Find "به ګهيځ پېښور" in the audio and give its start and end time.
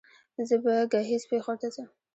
0.63-1.55